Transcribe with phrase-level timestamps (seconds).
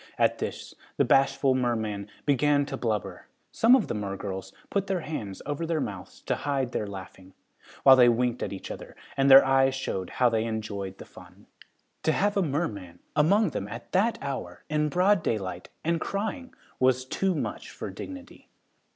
[0.17, 3.27] At this the bashful merman began to blubber.
[3.51, 7.33] Some of the mergirls put their hands over their mouths to hide their laughing,
[7.83, 11.45] while they winked at each other and their eyes showed how they enjoyed the fun.
[12.01, 17.05] To have a merman among them, at that hour, in broad daylight, and crying, was
[17.05, 18.47] too much for dignity.